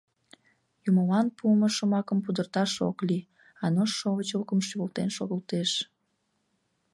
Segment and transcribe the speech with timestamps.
[0.89, 3.29] Юмылан пуымо шомакым пудырташ ок лий,—
[3.65, 5.71] Ануш шовыч лукым шӱвылтен шогылтеш.